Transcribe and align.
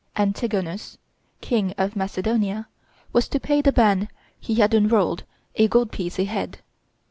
Antigonus, 0.17 0.97
King 1.41 1.75
of 1.77 1.95
Macedonia, 1.95 2.67
was 3.13 3.27
to 3.27 3.39
pay 3.39 3.61
the 3.61 3.71
band 3.71 4.07
he 4.39 4.55
had 4.55 4.73
enrolled 4.73 5.25
a 5.57 5.67
gold 5.67 5.91
piece 5.91 6.17
a 6.17 6.23
head. 6.25 6.57